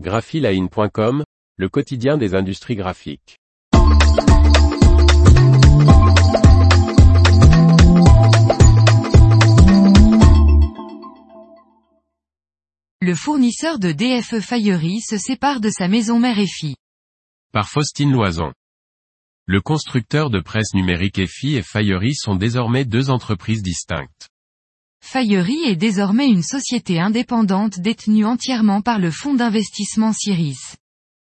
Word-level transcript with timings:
graphiline.com, 0.00 1.22
le 1.56 1.68
quotidien 1.68 2.18
des 2.18 2.34
industries 2.34 2.74
graphiques. 2.74 3.38
Le 13.00 13.14
fournisseur 13.14 13.78
de 13.78 13.92
DFE 13.92 14.40
Faillerie 14.40 15.00
se 15.00 15.16
sépare 15.16 15.60
de 15.60 15.70
sa 15.70 15.86
maison 15.86 16.18
mère 16.18 16.40
EFI. 16.40 16.74
Par 17.52 17.68
Faustine 17.68 18.10
Loison. 18.10 18.52
Le 19.46 19.60
constructeur 19.60 20.28
de 20.28 20.40
presse 20.40 20.74
numérique 20.74 21.20
EFI 21.20 21.54
et 21.54 21.62
Faillerie 21.62 22.16
sont 22.16 22.34
désormais 22.34 22.84
deux 22.84 23.10
entreprises 23.10 23.62
distinctes. 23.62 24.28
Faillerie 25.06 25.64
est 25.66 25.76
désormais 25.76 26.28
une 26.28 26.42
société 26.42 26.98
indépendante 26.98 27.78
détenue 27.78 28.24
entièrement 28.24 28.80
par 28.80 28.98
le 28.98 29.10
fonds 29.10 29.34
d'investissement 29.34 30.14
Ciris. 30.14 30.76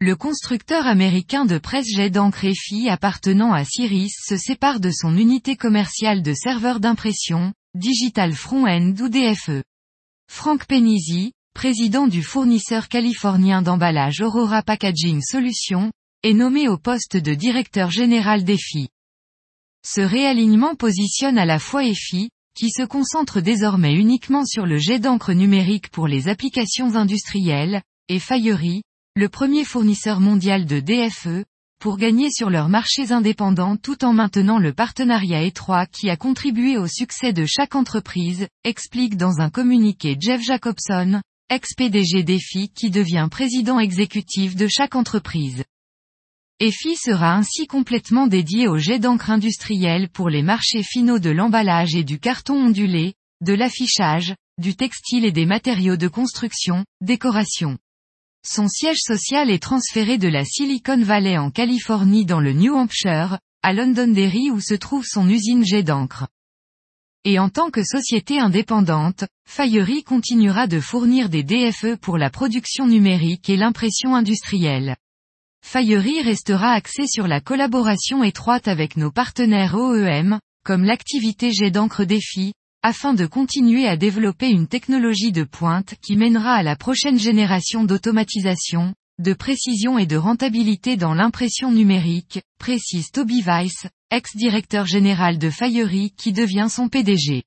Le 0.00 0.16
constructeur 0.16 0.88
américain 0.88 1.44
de 1.44 1.58
presse-jet 1.58 2.10
d'encre 2.10 2.44
EFI 2.44 2.88
appartenant 2.90 3.52
à 3.52 3.64
Ciris 3.64 4.10
se 4.26 4.36
sépare 4.36 4.80
de 4.80 4.90
son 4.90 5.16
unité 5.16 5.54
commerciale 5.54 6.22
de 6.22 6.34
serveurs 6.34 6.80
d'impression, 6.80 7.54
Digital 7.74 8.32
Front-End 8.32 8.94
ou 9.00 9.08
DFE. 9.08 9.62
Frank 10.28 10.66
Penisi, 10.66 11.32
président 11.54 12.08
du 12.08 12.24
fournisseur 12.24 12.88
californien 12.88 13.62
d'emballage 13.62 14.22
Aurora 14.22 14.62
Packaging 14.64 15.22
Solutions, 15.22 15.92
est 16.24 16.34
nommé 16.34 16.68
au 16.68 16.78
poste 16.78 17.16
de 17.16 17.32
directeur 17.32 17.92
général 17.92 18.42
d'EFI. 18.42 18.88
Ce 19.86 20.00
réalignement 20.00 20.74
positionne 20.74 21.38
à 21.38 21.46
la 21.46 21.60
fois 21.60 21.84
EFI, 21.84 22.28
qui 22.54 22.70
se 22.70 22.82
concentre 22.82 23.40
désormais 23.40 23.94
uniquement 23.94 24.44
sur 24.44 24.66
le 24.66 24.78
jet 24.78 24.98
d'encre 24.98 25.32
numérique 25.32 25.90
pour 25.90 26.06
les 26.06 26.28
applications 26.28 26.96
industrielles, 26.96 27.82
et 28.08 28.18
Faillerie, 28.18 28.82
le 29.16 29.28
premier 29.28 29.64
fournisseur 29.64 30.20
mondial 30.20 30.66
de 30.66 30.80
DFE, 30.80 31.44
pour 31.82 31.96
gagner 31.96 32.30
sur 32.30 32.48
leurs 32.48 32.68
marchés 32.68 33.10
indépendants 33.10 33.76
tout 33.76 34.04
en 34.04 34.12
maintenant 34.12 34.58
le 34.58 34.72
partenariat 34.72 35.42
étroit 35.42 35.86
qui 35.86 36.10
a 36.10 36.16
contribué 36.16 36.76
au 36.76 36.86
succès 36.86 37.32
de 37.32 37.44
chaque 37.44 37.74
entreprise, 37.74 38.46
explique 38.64 39.16
dans 39.16 39.40
un 39.40 39.50
communiqué 39.50 40.16
Jeff 40.20 40.42
Jacobson, 40.42 41.20
ex-PDG 41.50 42.22
d'EFI 42.22 42.68
qui 42.68 42.90
devient 42.90 43.28
président 43.30 43.80
exécutif 43.80 44.54
de 44.54 44.68
chaque 44.68 44.94
entreprise. 44.94 45.64
EFI 46.60 46.96
sera 46.96 47.34
ainsi 47.34 47.66
complètement 47.66 48.26
dédié 48.26 48.68
au 48.68 48.76
jet 48.76 48.98
d'encre 48.98 49.30
industriel 49.30 50.08
pour 50.08 50.30
les 50.30 50.42
marchés 50.42 50.82
finaux 50.82 51.18
de 51.18 51.30
l'emballage 51.30 51.94
et 51.94 52.04
du 52.04 52.18
carton 52.18 52.66
ondulé, 52.66 53.14
de 53.40 53.52
l'affichage, 53.52 54.34
du 54.58 54.76
textile 54.76 55.24
et 55.24 55.32
des 55.32 55.46
matériaux 55.46 55.96
de 55.96 56.08
construction, 56.08 56.84
décoration. 57.00 57.78
Son 58.46 58.68
siège 58.68 59.00
social 59.00 59.50
est 59.50 59.62
transféré 59.62 60.18
de 60.18 60.28
la 60.28 60.44
Silicon 60.44 61.02
Valley 61.02 61.38
en 61.38 61.50
Californie 61.50 62.26
dans 62.26 62.40
le 62.40 62.52
New 62.52 62.74
Hampshire, 62.74 63.38
à 63.62 63.72
Londonderry 63.72 64.50
où 64.50 64.60
se 64.60 64.74
trouve 64.74 65.04
son 65.06 65.28
usine 65.28 65.64
jet 65.64 65.82
d'encre. 65.82 66.28
Et 67.24 67.38
en 67.38 67.48
tant 67.48 67.70
que 67.70 67.84
société 67.84 68.40
indépendante, 68.40 69.24
Faillerie 69.48 70.02
continuera 70.02 70.66
de 70.66 70.80
fournir 70.80 71.28
des 71.28 71.44
DFE 71.44 71.96
pour 72.00 72.18
la 72.18 72.30
production 72.30 72.86
numérique 72.86 73.48
et 73.48 73.56
l'impression 73.56 74.16
industrielle. 74.16 74.96
Faillerie 75.64 76.20
restera 76.20 76.72
axée 76.72 77.06
sur 77.06 77.26
la 77.26 77.40
collaboration 77.40 78.22
étroite 78.22 78.68
avec 78.68 78.96
nos 78.98 79.10
partenaires 79.10 79.74
OEM, 79.74 80.38
comme 80.66 80.84
l'activité 80.84 81.50
jet 81.50 81.70
d'encre 81.70 82.04
défi, 82.04 82.52
afin 82.82 83.14
de 83.14 83.24
continuer 83.24 83.86
à 83.86 83.96
développer 83.96 84.50
une 84.50 84.66
technologie 84.66 85.32
de 85.32 85.44
pointe 85.44 85.94
qui 86.02 86.16
mènera 86.16 86.52
à 86.52 86.62
la 86.62 86.76
prochaine 86.76 87.18
génération 87.18 87.84
d'automatisation, 87.84 88.92
de 89.18 89.32
précision 89.32 89.98
et 89.98 90.06
de 90.06 90.16
rentabilité 90.16 90.96
dans 90.96 91.14
l'impression 91.14 91.72
numérique, 91.72 92.42
précise 92.58 93.10
Toby 93.10 93.40
Weiss, 93.40 93.86
ex-directeur 94.10 94.84
général 94.84 95.38
de 95.38 95.48
Faillerie 95.48 96.12
qui 96.18 96.32
devient 96.32 96.68
son 96.68 96.88
PDG. 96.88 97.44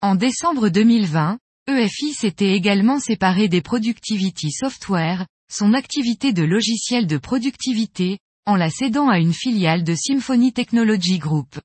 En 0.00 0.14
décembre 0.14 0.68
2020, 0.68 1.38
EFI 1.68 2.14
s'était 2.14 2.52
également 2.52 3.00
séparé 3.00 3.48
des 3.48 3.60
Productivity 3.60 4.52
Software, 4.52 5.26
son 5.50 5.74
activité 5.74 6.32
de 6.32 6.42
logiciel 6.42 7.06
de 7.06 7.18
productivité, 7.18 8.18
en 8.46 8.56
la 8.56 8.70
cédant 8.70 9.08
à 9.08 9.18
une 9.18 9.32
filiale 9.32 9.84
de 9.84 9.94
Symphony 9.94 10.52
Technology 10.52 11.18
Group. 11.18 11.58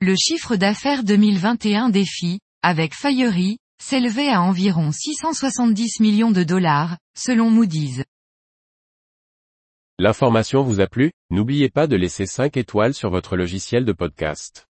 Le 0.00 0.14
chiffre 0.16 0.56
d'affaires 0.56 1.04
2021 1.04 1.90
d'EFI, 1.90 2.40
avec 2.62 2.94
Faillerie, 2.94 3.58
s'élevait 3.82 4.28
à 4.28 4.42
environ 4.42 4.92
670 4.92 6.00
millions 6.00 6.30
de 6.30 6.42
dollars, 6.42 6.98
selon 7.16 7.50
Moody's. 7.50 8.02
L'information 9.98 10.62
vous 10.62 10.80
a 10.80 10.86
plu? 10.86 11.12
N'oubliez 11.30 11.68
pas 11.68 11.86
de 11.86 11.96
laisser 11.96 12.26
5 12.26 12.56
étoiles 12.56 12.94
sur 12.94 13.10
votre 13.10 13.36
logiciel 13.36 13.84
de 13.84 13.92
podcast. 13.92 14.69